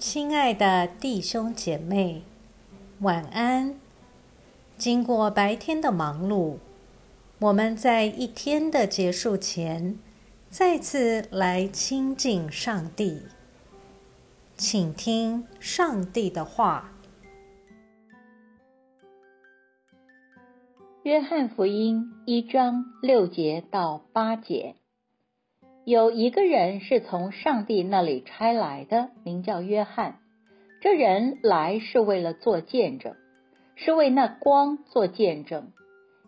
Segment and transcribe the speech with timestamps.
[0.00, 2.22] 亲爱的弟兄姐妹，
[3.00, 3.78] 晚安。
[4.78, 6.56] 经过白天的忙碌，
[7.38, 9.98] 我们在一天的结束前，
[10.48, 13.24] 再次来亲近上帝，
[14.56, 16.92] 请听上帝的话。
[21.02, 24.76] 约翰福音一章六节到八节。
[25.86, 30.18] 有一个人是从上帝那里差来的，名叫约翰。
[30.82, 33.14] 这人来是为了做见证，
[33.76, 35.72] 是为那光做见证，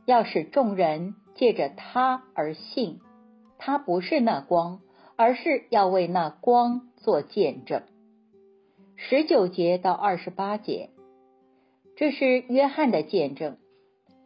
[0.06, 3.00] 要使众人借着他而信。
[3.58, 4.80] 他不是那光，
[5.16, 7.82] 而是要为那光做见证。
[8.96, 10.90] 十九节到二十八节，
[11.96, 13.58] 这是约翰的见证。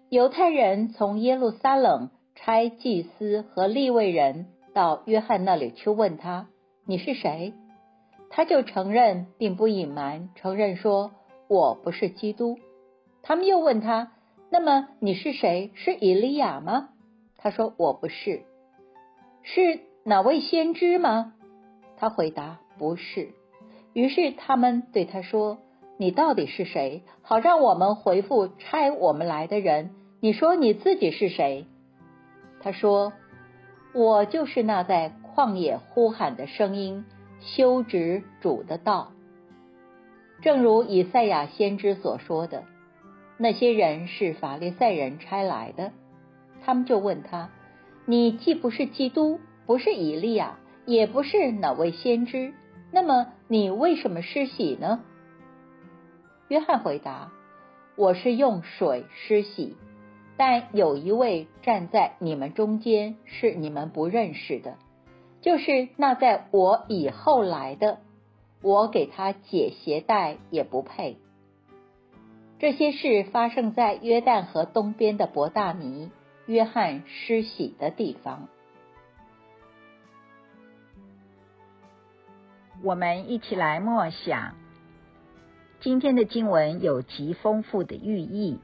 [0.09, 4.47] 犹太人从耶路撒冷差祭司和立位人。
[4.77, 6.49] 到约翰那里去问他
[6.85, 7.55] ：“你是谁？”
[8.29, 11.13] 他就承认，并不隐瞒，承认说
[11.49, 12.59] ：“我不是基督。”
[13.25, 14.13] 他们又问他
[14.53, 15.71] ：“那么你是谁？
[15.77, 16.91] 是以利亚吗？”
[17.39, 18.43] 他说：“我不是。”
[19.43, 21.33] 是哪位先知吗？
[21.97, 23.31] 他回答：“不是。”
[23.95, 25.57] 于是他们对他说
[25.97, 27.03] ：“你到底是谁？
[27.23, 29.93] 好让我们回复差我们来的人。
[30.21, 31.65] 你说你自己是谁？”
[32.61, 33.15] 他说。
[33.97, 37.07] 我就是那在旷野呼喊的声音，
[37.41, 39.13] 修直主的道。
[40.43, 42.65] 正如以赛亚先知所说的，
[43.39, 45.93] 那些人是法利赛人差来的。
[46.63, 47.49] 他们就问他
[48.05, 52.53] ：“你既不是基督，不是以利亚，也不是哪位先知，
[52.93, 55.01] 那么你为什么施洗呢？”
[56.49, 57.33] 约翰回答
[57.97, 59.75] ：“我是用水施洗。”
[60.37, 64.77] 但有一位站在你们中间，是你们不认识的，
[65.41, 68.01] 就是那在我以后来的，
[68.61, 71.17] 我给他解鞋带也不配。
[72.59, 76.11] 这些事发生在约旦河东边的伯大尼，
[76.47, 78.49] 约翰施洗的地方。
[82.83, 84.55] 我们一起来默想，
[85.81, 88.59] 今天的经文有极丰富的寓意。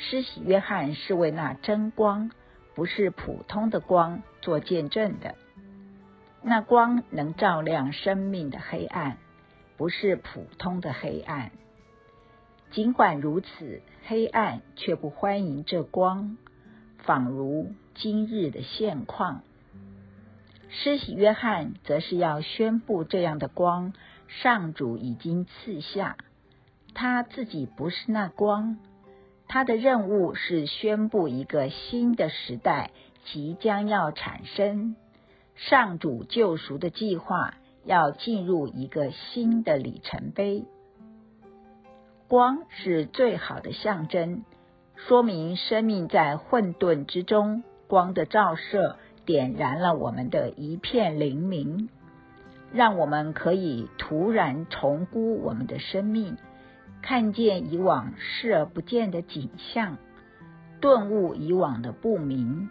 [0.00, 2.30] 施洗约翰是为那真光，
[2.76, 5.34] 不是普通的光做见证的。
[6.40, 9.18] 那光能照亮生命的黑暗，
[9.76, 11.50] 不是普通的黑暗。
[12.70, 16.36] 尽管如此，黑暗却不欢迎这光，
[16.98, 19.42] 仿如今日的现况。
[20.68, 23.92] 施洗约翰则是要宣布这样的光，
[24.28, 26.16] 上主已经赐下，
[26.94, 28.78] 他自己不是那光。
[29.48, 32.90] 他的任务是宣布一个新的时代
[33.24, 34.94] 即将要产生，
[35.54, 37.54] 上主救赎的计划
[37.84, 40.64] 要进入一个新的里程碑。
[42.28, 44.44] 光是最好的象征，
[44.96, 51.88] 说明生命在混沌之中，光的照射点燃了我们的一片灵明，
[52.70, 56.36] 让我们可以突然重估我们的生命。
[57.08, 59.96] 看见以往视而不见的景象，
[60.78, 62.68] 顿悟以往的不明，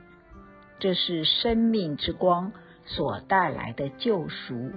[0.78, 2.52] 这是生命之光
[2.86, 4.74] 所带来的救赎。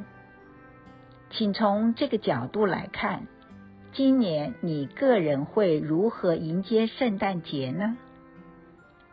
[1.29, 3.27] 请从这个角度来看，
[3.93, 7.99] 今年你个人会如何迎接圣诞节呢？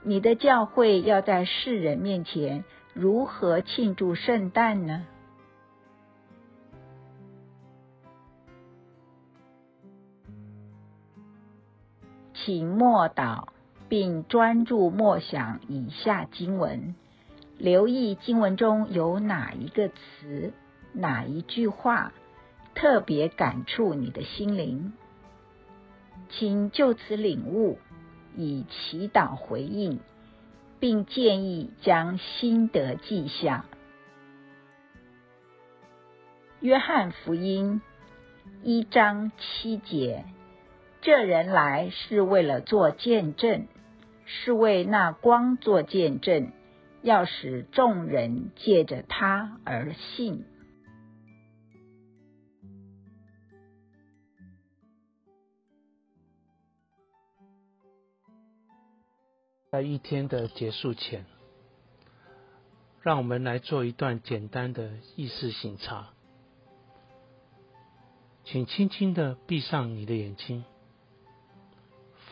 [0.01, 5.03] 你的教会要在世人面前如何庆祝圣诞呢？
[12.47, 13.49] 请默祷，
[13.89, 16.95] 并专注默想以下经文，
[17.57, 20.53] 留意经文中有哪一个词、
[20.93, 22.13] 哪一句话
[22.73, 24.93] 特别感触你的心灵，
[26.29, 27.79] 请就此领悟，
[28.37, 29.99] 以祈祷回应，
[30.79, 33.65] 并建议将心得记下。
[36.61, 37.81] 约翰福音
[38.63, 40.23] 一章七节。
[41.07, 43.69] 这人来是为了做见证，
[44.25, 46.51] 是为那光做见证，
[47.01, 50.43] 要使众人借着他而信。
[59.71, 61.23] 在一天的结束前，
[63.01, 66.09] 让我们来做一段简单的意识醒察，
[68.43, 70.65] 请轻轻的闭上你的眼睛。